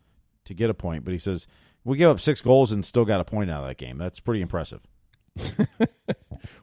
[0.45, 1.47] to get a point, but he says
[1.83, 3.97] we gave up six goals and still got a point out of that game.
[3.97, 4.81] That's pretty impressive.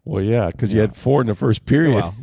[0.04, 1.94] Well, yeah, because you had four in the first period.
[1.94, 2.14] Well,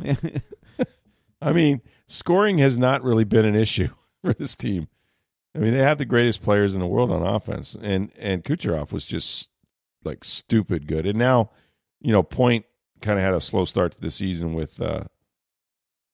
[1.42, 3.88] I mean, scoring has not really been an issue
[4.22, 4.88] for this team.
[5.54, 8.92] I mean, they have the greatest players in the world on offense, and and Kucherov
[8.92, 9.48] was just
[10.04, 11.06] like stupid good.
[11.06, 11.50] And now,
[12.00, 12.64] you know, Point
[13.00, 15.04] kind of had a slow start to the season with uh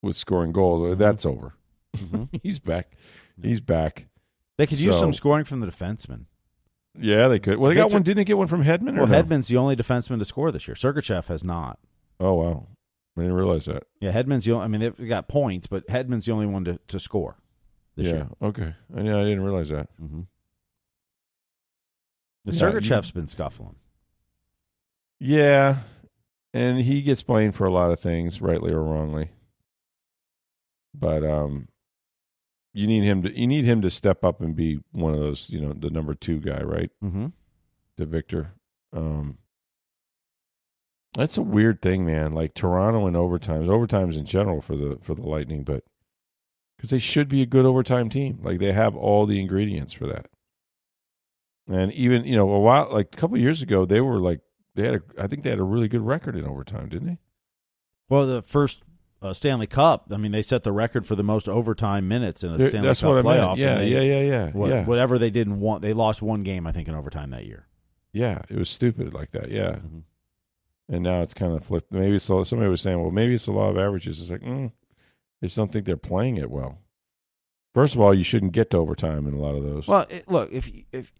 [0.02, 0.96] with scoring goals.
[0.98, 1.54] That's over.
[1.96, 2.28] Mhm.
[2.42, 2.92] He's back.
[3.40, 4.06] He's back.
[4.56, 6.24] they could use some scoring from the defensemen.
[6.98, 7.58] Yeah, they could.
[7.58, 8.02] Well, they got Victor- one.
[8.02, 8.96] Didn't they get one from Hedman?
[8.98, 9.22] Or Well, no?
[9.22, 10.74] Hedman's the only defenseman to score this year.
[10.74, 11.78] Sergachev has not.
[12.18, 12.66] Oh wow,
[13.16, 13.84] I didn't realize that.
[14.00, 14.64] Yeah, Hedman's the only.
[14.64, 17.36] I mean, they've got points, but Hedman's the only one to, to score
[17.96, 18.12] this yeah.
[18.14, 18.28] year.
[18.42, 18.74] Okay.
[18.96, 19.88] I, yeah, I didn't realize that.
[20.02, 20.22] Mm-hmm.
[22.46, 23.76] The Yeah, Sergachev's been scuffling.
[25.20, 25.78] Yeah,
[26.54, 29.30] and he gets blamed for a lot of things, rightly or wrongly.
[30.94, 31.68] But um,
[32.72, 35.48] you need him to you need him to step up and be one of those,
[35.50, 36.90] you know, the number two guy, right?
[37.02, 37.26] Mm-hmm.
[37.98, 38.52] To Victor.
[38.92, 39.38] Um,
[41.14, 42.32] that's a weird thing, man.
[42.32, 45.84] Like Toronto in overtimes, overtimes in general for the for the Lightning, but
[46.76, 50.06] because they should be a good overtime team, like they have all the ingredients for
[50.06, 50.26] that.
[51.66, 54.40] And even you know a while, like a couple years ago, they were like
[54.74, 57.18] they had a, I think they had a really good record in overtime, didn't they?
[58.08, 58.84] Well, the first
[59.22, 60.06] uh, Stanley Cup.
[60.12, 62.88] I mean, they set the record for the most overtime minutes in a They're- Stanley
[62.88, 63.56] Cup playoff.
[63.56, 64.84] Yeah, they- yeah, yeah, yeah, what- yeah.
[64.84, 67.66] Whatever they didn't want, they lost one game, I think, in overtime that year.
[68.12, 69.50] Yeah, it was stupid like that.
[69.50, 70.02] Yeah, Mhm.
[70.88, 71.92] and now it's kind of flipped.
[71.92, 74.20] Maybe it's somebody was saying, well, maybe it's the law of averages.
[74.20, 74.68] It's like, mm,
[75.42, 76.78] I just don't think they're playing it well.
[77.74, 79.86] First of all, you shouldn't get to overtime in a lot of those.
[79.86, 81.12] Well, it, look if if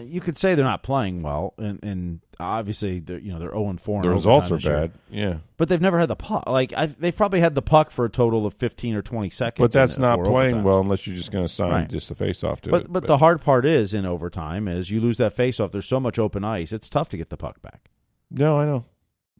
[0.00, 3.68] you could say they're not playing well, and, and obviously they're you know they're zero
[3.68, 4.02] and four.
[4.02, 4.92] the results are bad.
[5.10, 6.44] Yeah, but they've never had the puck.
[6.46, 9.62] Like I, they've probably had the puck for a total of fifteen or twenty seconds.
[9.62, 10.62] but that's not playing overtimes.
[10.62, 11.90] well unless you're just going to sign Right.
[11.90, 12.92] just a face off to But it.
[12.92, 15.72] but the hard part is in overtime is you lose that face off.
[15.72, 16.72] There's so much open ice.
[16.72, 17.90] It's tough to get the puck back,
[18.30, 18.84] no, I know,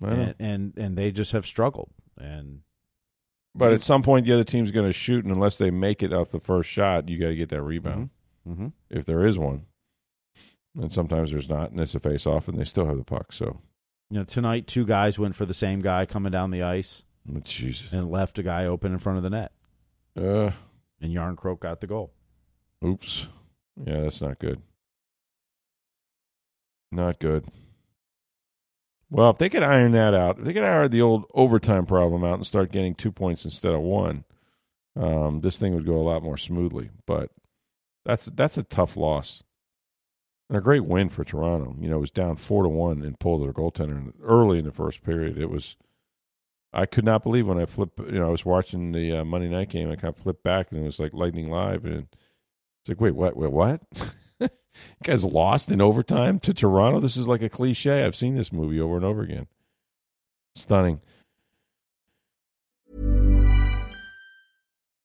[0.02, 0.12] I know.
[0.14, 1.90] and, and and they just have struggled.
[2.18, 2.60] And
[3.54, 6.12] but at some point, the other team's going to shoot, and unless they make it
[6.12, 8.08] off the first shot, you got to get that rebound
[8.48, 8.68] mm-hmm.
[8.88, 9.66] if there is one.
[10.78, 13.32] And sometimes there's not, and it's a face off, and they still have the puck.
[13.32, 13.60] So,
[14.10, 17.02] you know tonight two guys went for the same guy coming down the ice
[17.44, 19.52] Jesus, and left a guy open in front of the net,
[20.18, 20.50] uh,
[21.00, 22.12] and Jarnkrok got the goal.
[22.84, 23.26] oops,
[23.86, 24.60] yeah, that's not good.
[26.90, 27.46] Not good.
[29.08, 32.24] Well, if they could iron that out, if they could iron the old overtime problem
[32.24, 34.24] out and start getting two points instead of one,
[34.96, 36.90] um, this thing would go a lot more smoothly.
[37.06, 37.30] But
[38.04, 39.42] that's that's a tough loss.
[40.52, 41.74] And a great win for Toronto.
[41.80, 44.70] You know, it was down four to one and pulled their goaltender early in the
[44.70, 45.38] first period.
[45.38, 45.76] It was,
[46.74, 47.98] I could not believe when I flipped.
[47.98, 49.90] You know, I was watching the uh, Monday night game.
[49.90, 52.06] I kind of flipped back and it was like lightning live, and
[52.82, 53.34] it's like, wait, what?
[53.34, 53.80] Wait, what?
[54.40, 54.48] you
[55.02, 57.00] guys lost in overtime to Toronto.
[57.00, 58.04] This is like a cliche.
[58.04, 59.46] I've seen this movie over and over again.
[60.54, 61.00] Stunning.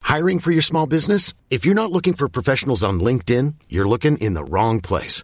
[0.02, 1.34] Hiring for your small business?
[1.50, 5.24] If you're not looking for professionals on LinkedIn, you're looking in the wrong place.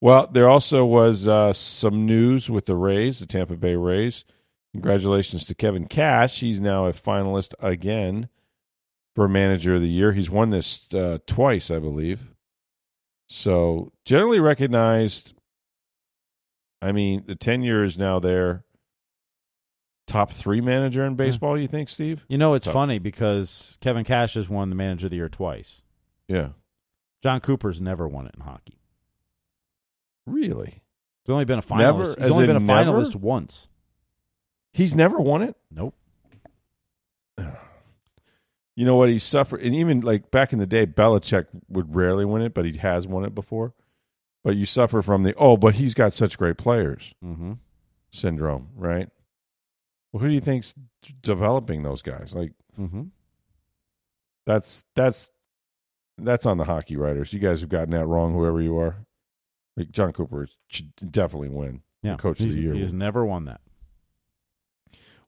[0.00, 4.24] Well, there also was uh, some news with the Rays, the Tampa Bay Rays.
[4.72, 6.40] Congratulations to Kevin Cash.
[6.40, 8.28] He's now a finalist again
[9.14, 10.12] for Manager of the Year.
[10.12, 12.20] He's won this uh, twice, I believe.
[13.28, 15.32] So, generally recognized.
[16.82, 18.64] I mean, the tenure is now there.
[20.06, 22.24] Top three manager in baseball, you think, Steve?
[22.28, 22.74] You know, it's Tough.
[22.74, 25.80] funny because Kevin Cash has won the Manager of the Year twice.
[26.28, 26.50] Yeah.
[27.22, 28.78] Jon Cooper's never won it in hockey.
[30.26, 30.82] Really?
[31.24, 31.78] He's only been a finalist.
[31.78, 32.04] Never?
[32.20, 32.90] He's only been a never?
[32.90, 33.68] finalist once.
[34.72, 35.56] He's never won it?
[35.70, 35.94] Nope.
[38.78, 39.08] You know what?
[39.08, 42.66] He suffered, and even like back in the day, Belichick would rarely win it, but
[42.66, 43.72] he has won it before.
[44.44, 47.14] But you suffer from the oh, but he's got such great players.
[47.24, 47.52] Mm-hmm.
[48.10, 49.08] syndrome, right?
[50.12, 50.74] Well, who do you think's
[51.22, 52.34] developing those guys?
[52.34, 53.04] Like Mm-hmm.
[54.44, 55.30] that's that's
[56.18, 57.32] that's on the hockey writers.
[57.32, 59.05] You guys have gotten that wrong, whoever you are.
[59.76, 61.82] Like Jon Cooper should definitely win.
[62.02, 62.74] Yeah, coach of the year.
[62.74, 63.60] He's never won that.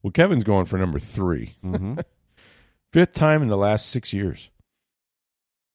[0.03, 1.55] Well, Kevin's going for number three.
[1.65, 1.99] Mm-hmm.
[2.93, 4.49] Fifth time in the last six years.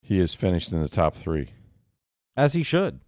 [0.01, 1.49] He has finished in the top three.
[2.35, 2.99] As he should.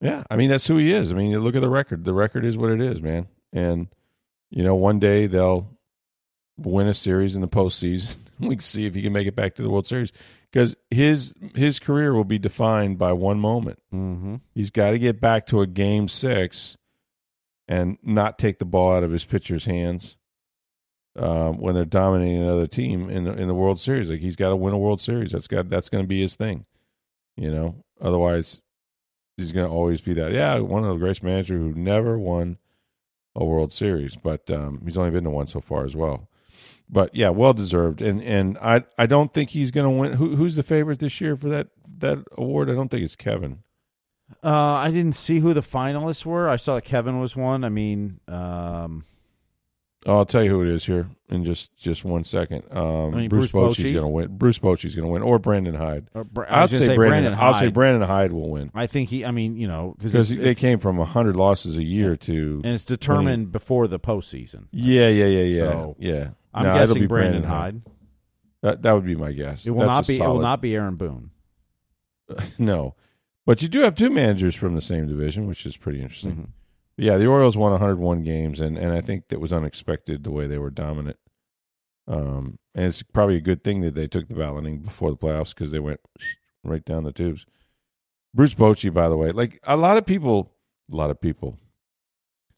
[0.00, 1.12] Yeah, I mean that's who he is.
[1.12, 2.04] I mean, you look at the record.
[2.04, 3.28] The record is what it is, man.
[3.52, 3.88] And
[4.50, 5.68] you know, one day they'll
[6.56, 8.16] win a series in the postseason.
[8.38, 10.12] we can see if he can make it back to the World Series
[10.50, 13.78] because his his career will be defined by one moment.
[13.92, 14.36] Mm-hmm.
[14.54, 16.76] He's got to get back to a game six
[17.68, 20.16] and not take the ball out of his pitcher's hands
[21.16, 24.10] um, when they're dominating another team in the, in the World Series.
[24.10, 25.32] Like he's got to win a World Series.
[25.32, 26.64] That's got that's going to be his thing.
[27.36, 28.60] You know, otherwise
[29.36, 30.32] he's going to always be that.
[30.32, 32.58] Yeah, one of the greatest managers who never won
[33.34, 36.28] a World Series, but um, he's only been to one so far as well.
[36.88, 38.00] But yeah, well deserved.
[38.00, 40.12] And and I I don't think he's going to win.
[40.12, 41.68] Who, who's the favorite this year for that
[41.98, 42.70] that award?
[42.70, 43.62] I don't think it's Kevin.
[44.42, 46.48] Uh, I didn't see who the finalists were.
[46.48, 47.64] I saw that Kevin was one.
[47.64, 49.04] I mean, um,
[50.06, 52.62] Oh, I'll tell you who it is here in just just one second.
[52.70, 54.36] Um, I mean, Bruce, Bruce Bochy's going to win.
[54.36, 56.06] Bruce Bochy's going to win, or Brandon Hyde.
[56.14, 57.22] or I'll say, say Brandon.
[57.32, 57.74] Brandon I'll say Hyde.
[57.74, 59.24] Brandon Hyde will win I think he.
[59.24, 62.60] I mean, you know, because they came from hundred losses a year to.
[62.64, 64.66] and it's determined before the postseason.
[64.70, 66.28] Yeah, yeah, yeah, yeah, So, yeah.
[66.54, 67.82] I'm No, it'll guessing be Brandon, Hyde.
[68.62, 69.66] That that would be my guess.
[69.66, 70.16] It will That's not be.
[70.18, 71.30] It will not be Aaron Boone.
[72.58, 72.94] no,
[73.44, 76.32] but you do have two managers from the same division, which is pretty interesting.
[76.36, 76.48] Mhm.
[76.98, 80.46] Yeah, the Orioles won 101 games, and, and I think that was unexpected the way
[80.46, 81.18] they were dominant.
[82.08, 85.54] Um, and it's probably a good thing that they took the balloting before the playoffs
[85.54, 86.00] because they went
[86.64, 87.44] right down the tubes.
[88.34, 90.52] Bruce Bochy, by the way, like a lot of people,
[90.92, 91.58] a lot of people.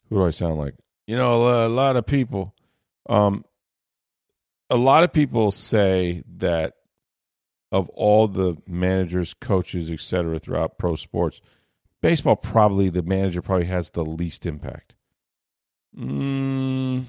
[0.09, 0.75] Who do I sound like?
[1.07, 2.55] You know, a lot of people.
[3.09, 3.45] Um,
[4.71, 6.75] a lot of people say that
[7.71, 11.41] of all the managers, coaches, etc., throughout pro sports,
[12.03, 14.95] baseball probably the manager probably has the least impact.
[15.99, 17.05] Mm,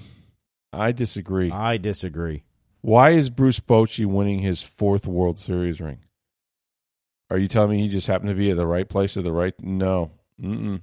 [0.72, 1.50] I disagree.
[1.50, 2.44] I disagree.
[2.82, 5.98] Why is Bruce Bochy winning his fourth World Series ring?
[7.30, 9.32] Are you telling me he just happened to be at the right place at the
[9.32, 9.54] right?
[9.60, 10.10] No,
[10.42, 10.80] Mm-mm.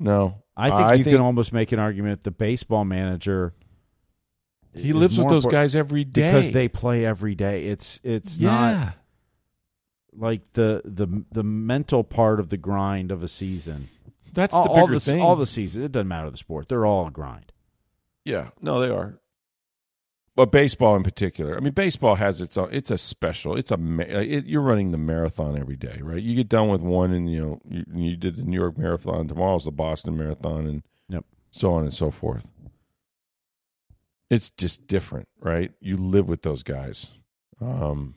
[0.00, 0.42] no.
[0.56, 2.24] I think you can almost make an argument.
[2.24, 3.54] The baseball manager.
[4.74, 7.66] he lives with those guys every day because they play every day.
[7.66, 8.92] It's it's not yeah.
[10.18, 13.88] Like the the the mental part of the grind of a season.
[14.32, 15.20] That's all, the all bigger the thing.
[15.22, 15.82] all the season.
[15.84, 16.68] It doesn't matter the sport.
[16.68, 17.52] They're all a grind.
[18.24, 19.18] Yeah, no, they are.
[20.36, 22.68] But baseball in particular, I mean, baseball has its own.
[22.70, 23.56] It's a special.
[23.56, 23.78] It's a.
[24.00, 26.22] It, you're running the marathon every day, right?
[26.22, 29.26] You get done with one, and you know you, you did the New York Marathon.
[29.26, 31.24] Tomorrow's the Boston Marathon, and Yep.
[31.50, 32.46] so on and so forth.
[34.30, 35.72] It's just different, right?
[35.80, 37.06] You live with those guys,
[37.60, 38.14] um,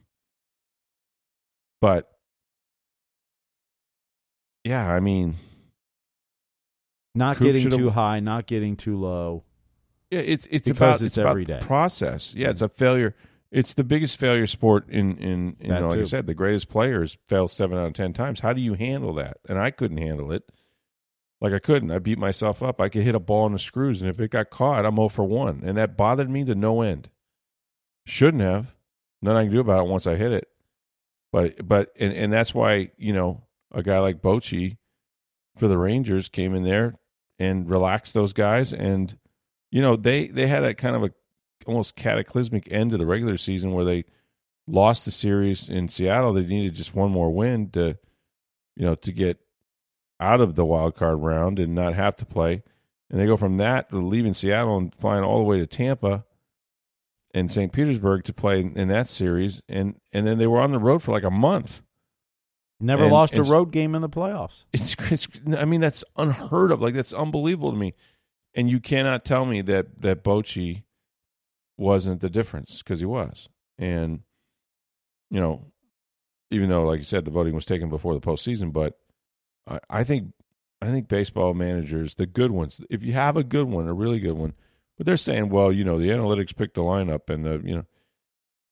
[1.81, 2.09] but
[4.63, 5.35] yeah, I mean,
[7.15, 9.43] Not Coop getting too high, not getting too low.
[10.11, 11.59] Yeah, it's it's Because about it's it's about every day.
[11.61, 12.33] process.
[12.35, 12.65] Yeah, it's mm.
[12.65, 13.15] a failure.
[13.51, 17.17] It's the biggest failure sport in in you know, like I said, the greatest players
[17.27, 18.39] fail seven out of ten times.
[18.39, 19.37] How do you handle that?
[19.49, 20.43] And I couldn't handle it.
[21.41, 21.91] Like I couldn't.
[21.91, 22.79] I beat myself up.
[22.79, 25.09] I could hit a ball in the screws, and if it got caught, I'm 0
[25.09, 27.09] for one, and that bothered me to no end.
[28.05, 28.75] Shouldn't have.
[29.23, 30.47] Nothing I can do about it once I hit it.
[31.31, 34.77] But but and and that's why you know a guy like Bochy
[35.57, 36.95] for the Rangers came in there
[37.39, 39.17] and relaxed those guys and
[39.71, 41.11] you know they they had a kind of a
[41.65, 44.03] almost cataclysmic end to the regular season where they
[44.67, 46.33] lost the series in Seattle.
[46.33, 47.97] They needed just one more win to
[48.75, 49.39] you know to get
[50.19, 52.63] out of the wild card round and not have to play.
[53.09, 56.23] And they go from that to leaving Seattle and flying all the way to Tampa
[57.33, 57.71] and St.
[57.71, 61.01] Petersburg to play in, in that series, and and then they were on the road
[61.03, 61.81] for like a month.
[62.79, 64.65] Never And- lost a road game in the playoffs.
[64.73, 66.81] It's, it's I mean that's unheard of.
[66.81, 67.93] Like that's unbelievable to me.
[68.55, 70.83] And you cannot tell me that that Bochy
[71.77, 73.47] wasn't the difference because he was.
[73.77, 74.21] And
[75.29, 75.65] you know,
[76.49, 78.97] even though like you said the voting was taken before the postseason, but
[79.67, 80.33] I, I think
[80.81, 84.19] I think baseball managers, the good ones, if you have a good one, a really
[84.19, 84.53] good one,
[85.01, 87.85] but they're saying, well, you know, the analytics picked the lineup, and the you know,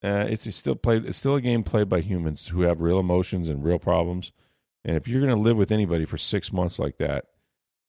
[0.08, 1.04] uh, it's, still played.
[1.04, 4.32] It's still a game played by humans who have real emotions and real problems.
[4.86, 7.26] And if you're going to live with anybody for six months like that,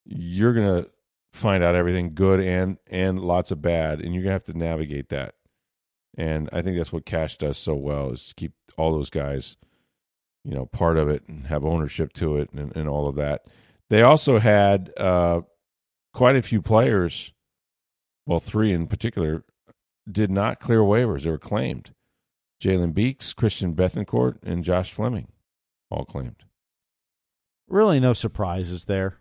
[0.07, 0.91] you're going to
[1.35, 4.57] find out everything good and and lots of bad, and you're going to have to
[4.57, 5.35] navigate that.
[6.17, 9.59] And I think that's what Cash does so well is keep all those guys,
[10.47, 13.45] you know, part of it and have ownership to it and, and all of that.
[13.91, 15.43] They also had uh,
[16.15, 17.35] quite a few players,
[18.27, 19.45] well, three in particular,
[20.11, 21.23] did not clear waivers.
[21.23, 21.93] They were claimed.
[22.63, 25.29] Jalen Beeks, Christian Bethancourt, and Josh Fleming
[25.91, 26.45] all claimed.
[27.69, 29.19] Really, no surprises there.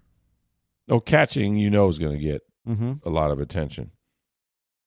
[0.89, 2.93] Oh, catching, you know, is going to get Mm-hmm.
[3.08, 3.91] a lot of attention.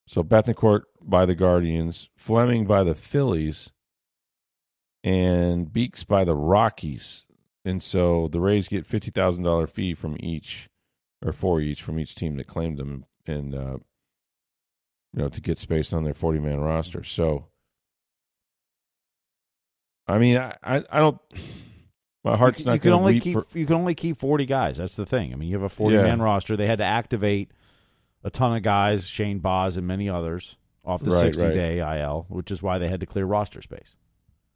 [0.06, 3.70] So Bethancourt by the Guardians, Fleming by the Phillies,
[5.02, 7.24] and Beeks by the Rockies.
[7.64, 10.68] And so the Rays get fifty thousand dollar fee from each,
[11.24, 13.76] or for each from each team that claimed them, and uh,
[15.14, 17.04] you know to get space on their forty man roster.
[17.04, 17.46] So,
[20.06, 21.18] I mean, I I, I don't.
[22.24, 24.76] My heart's you, not you can only keep for- you can only keep forty guys.
[24.76, 25.32] That's the thing.
[25.32, 26.56] I mean, you have a forty man roster.
[26.56, 27.50] They had to activate
[28.24, 31.54] a ton of guys, Shane Baz and many others, off the sixty right.
[31.54, 33.96] day IL, which is why they had to clear roster space.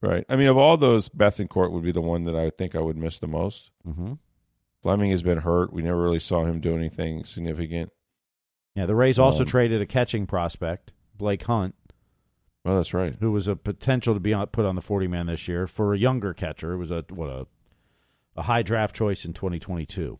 [0.01, 0.25] right.
[0.29, 2.97] I mean, of all those, Bethancourt would be the one that I think I would
[2.97, 3.71] miss the most.
[3.87, 4.15] Mm-hmm.
[4.83, 5.73] Fleming has been hurt.
[5.73, 7.91] We never really saw him do anything significant.
[8.77, 11.75] Yeah, the Rays also Um, traded a catching prospect, Blake Hunt,
[12.65, 13.17] Well, that's right.
[13.21, 15.95] who was a potential to be on, put on the forty man this year for
[15.95, 16.75] a younger catcher.
[16.75, 17.47] It was a what a
[18.37, 20.19] a high draft choice in twenty twenty two.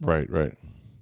[0.00, 0.56] Right, right.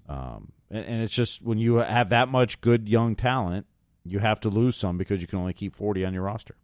[0.08, 3.66] Um, and, and it's just when you have that much good young talent,
[4.04, 6.56] you have to lose some because you can only keep 40 on your roster.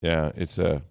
[0.00, 0.82] Yeah, it's a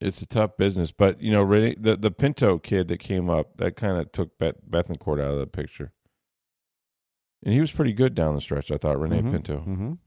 [0.00, 3.56] it's a tough business, but you know, Rene, the the Pinto kid that came up
[3.58, 5.92] that kind of took Bet, Bethancourt out of the picture,
[7.44, 8.70] and he was pretty good down the stretch.
[8.70, 9.64] I thought Rene Mhm, Pinto.
[9.66, 9.98] mhm.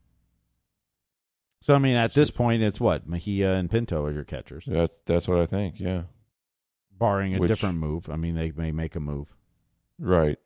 [1.61, 3.05] So, I mean, at this point, it's what?
[3.07, 5.79] Mejia and Pinto as your catchers, That's that's what I think.
[5.79, 6.03] Yeah,
[6.91, 8.09] barring a Which- different move.
[8.09, 9.35] I mean, they may make a move.
[9.99, 10.37] right.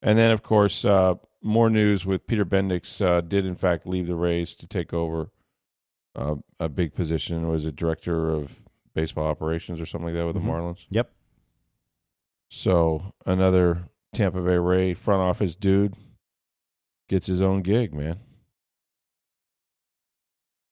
[0.00, 4.06] And then, of course, uh, more news with Peter Bendix uh, did in fact leave
[4.06, 5.32] the Rays to take over
[6.16, 7.48] uh, a big position.
[7.48, 8.50] Was it director of
[8.94, 10.42] baseball operations or something like that with Mhm.
[10.42, 10.86] the Marlins?
[10.90, 11.10] Yep.
[12.50, 15.94] So another Tampa Bay Ray front office dude
[17.08, 18.18] gets his own gig, man.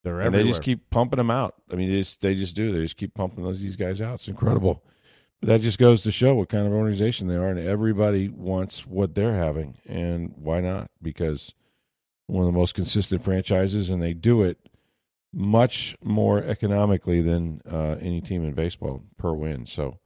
[0.05, 0.45] They're And everywhere.
[0.45, 1.55] they just keep pumping them out.
[1.71, 2.73] I mean, they just, they just do.
[2.73, 4.15] They just keep pumping those these guys out.
[4.15, 4.85] It's incredible.
[5.41, 8.87] But that just goes to show what kind of organization they are, and everybody wants
[8.87, 10.91] what they're having, and why not?
[11.03, 11.53] Because
[12.29, 14.59] one of the most consistent franchises, and they do it
[15.37, 19.67] much more economically than uh, any team in baseball per win.
[19.67, 19.99] So,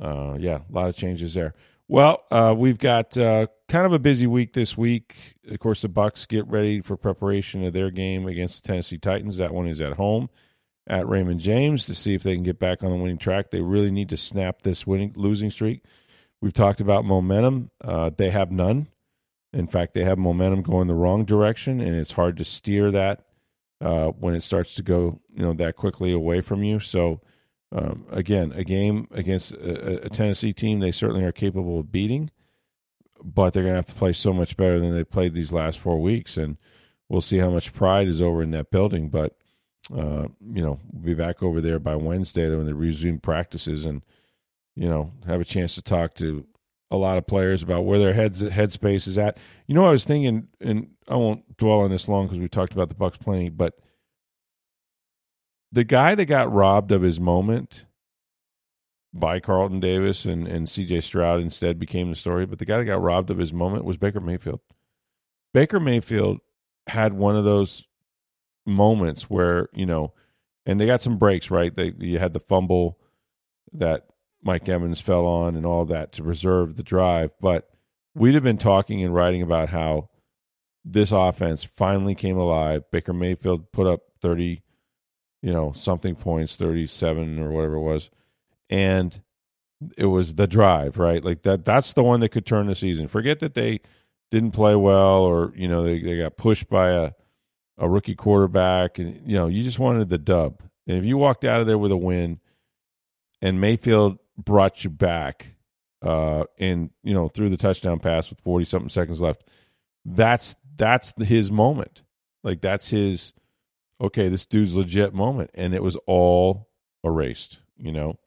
[0.00, 1.54] uh, yeah, a lot of changes there.
[1.88, 5.16] Well, uh, we've got uh, kind of a busy week this week.
[5.50, 9.36] Of course, the Bucs get ready for preparation of their game against the Tennessee Titans.
[9.38, 10.30] That one is at home
[10.86, 13.50] at Raymond James to see if they can get back on the winning track.
[13.50, 15.82] They really need to snap this winning losing streak.
[16.40, 17.70] We've talked about momentum.
[17.82, 18.86] Uh, they have none.
[19.52, 23.25] In fact, they have momentum going the wrong direction, and it's hard to steer that
[23.80, 26.80] uh, when it starts to go, you know, that quickly away from you.
[26.80, 27.20] So,
[27.72, 32.30] um, again, a game against a, a Tennessee team they certainly are capable of beating,
[33.24, 35.78] but they're going to have to play so much better than they played these last
[35.78, 36.56] four weeks, and
[37.08, 39.08] we'll see how much pride is over in that building.
[39.08, 39.36] But
[39.94, 44.02] uh, you know, we'll be back over there by Wednesday when they resume practices, and
[44.74, 46.46] you know, have a chance to talk to
[46.90, 49.38] a lot of players about where their heads headspace is at.
[49.66, 52.72] You know, I was thinking, and I won't dwell on this long because we talked
[52.72, 53.74] about the Bucs plenty, but
[55.72, 57.86] the guy that got robbed of his moment
[59.12, 62.46] by Carlton Davis and, and CJ Stroud instead became the story.
[62.46, 64.60] But the guy that got robbed of his moment was Baker Mayfield.
[65.54, 66.38] Baker Mayfield
[66.86, 67.86] had one of those
[68.66, 70.12] moments where, you know,
[70.66, 71.74] and they got some breaks, right?
[71.74, 72.98] They you had the fumble
[73.72, 74.06] that
[74.46, 77.32] Mike Evans fell on and all that to preserve the drive.
[77.40, 77.68] But
[78.14, 80.08] we'd have been talking and writing about how
[80.84, 82.84] this offense finally came alive.
[82.92, 84.62] Baker Mayfield put up 30,
[85.42, 88.08] you know, something points, 37 or whatever it was.
[88.70, 89.20] And
[89.98, 91.24] it was the drive, right?
[91.24, 93.08] Like that that's the one that could turn the season.
[93.08, 93.80] Forget that they
[94.30, 97.10] didn't play well or, you know, they, they got pushed by a
[97.78, 100.62] a rookie quarterback and you know, you just wanted the dub.
[100.86, 102.38] And if you walked out of there with a win
[103.42, 105.48] and Mayfield brought you back
[106.02, 109.44] uh and you know, threw the touchdown pass with 40 something seconds left,
[110.04, 112.02] that's that's his moment.
[112.44, 113.32] Like that's his
[114.00, 116.68] okay, this dude's legit moment and it was all
[117.04, 118.18] erased, you know.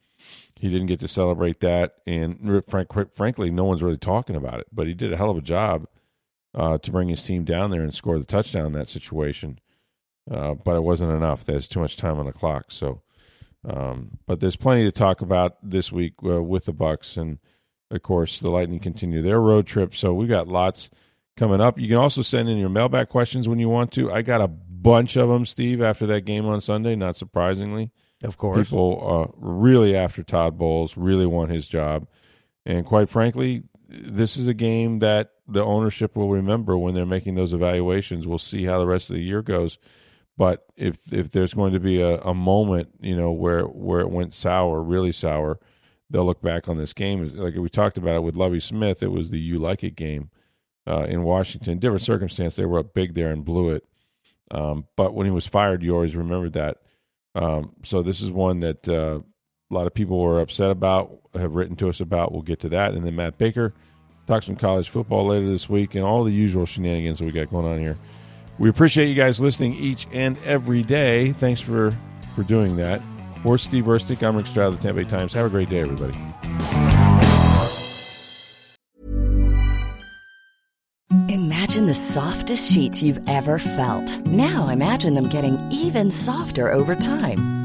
[0.56, 4.68] He didn't get to celebrate that and frank, frankly no one's really talking about it,
[4.72, 5.88] but he did a hell of a job
[6.54, 9.60] uh, to bring his team down there and score the touchdown in that situation.
[10.30, 11.46] Uh, but it wasn't enough.
[11.46, 12.66] There's too much time on the clock.
[12.70, 13.02] So,
[13.68, 17.40] um, but there's plenty to talk about this week uh, with the Bucs, and
[17.92, 19.96] of course the Lightning continue their road trip.
[19.96, 20.90] So we've got lots
[21.36, 21.80] coming up.
[21.80, 24.12] You can also send in your mailbag questions when you want to.
[24.12, 26.96] I got a bunch of them, Steve, after that game on Sunday.
[26.96, 27.92] Not surprisingly,
[28.24, 28.70] Of course.
[28.70, 32.08] people uh, really after Todd Bowles, really want his job.
[32.66, 37.36] And quite frankly, this is a game that the ownership will remember when they're making
[37.36, 38.28] those evaluations.
[38.28, 39.80] We'll see how the rest of the year goes.
[40.40, 44.10] But if if there's going to be a, a moment, you know, where where it
[44.10, 45.60] went sour, really sour,
[46.10, 47.26] they'll look back on this game.
[47.36, 50.30] Like we talked about it with Lovie Smith, it was the you like it game
[50.88, 51.78] uh, in Washington.
[51.78, 53.84] Different circumstance, they were up big there and blew it.
[54.52, 56.78] Um, but when he was fired, you always remembered that.
[57.36, 61.56] Um, so this is one that uh, a lot of people were upset about, have
[61.56, 62.32] written to us about.
[62.32, 62.94] We'll get to that.
[62.94, 63.74] And then Matt Baker
[64.26, 67.52] talks some college football later this week and all the usual shenanigans that we got
[67.52, 67.98] going on here.
[68.60, 71.32] We appreciate you guys listening each and every day.
[71.32, 71.96] Thanks for,
[72.36, 73.02] for doing that.
[73.42, 75.34] For Steve Versnick, I'm Rick Stroud of the Tampa Bay Times.
[75.34, 76.14] Have a great day, everybody.
[81.30, 84.28] Imagine the softest sheets you've ever felt.
[84.28, 87.59] Now imagine them getting even softer over time.